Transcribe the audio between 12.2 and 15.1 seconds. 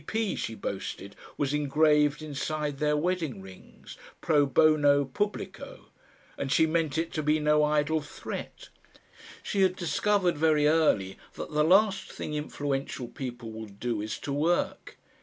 influential people will do is to work.